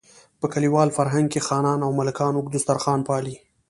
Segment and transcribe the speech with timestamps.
[0.39, 3.35] په کلیوال فرهنګ کې خانان او ملکان اوږد دسترخوان پالي.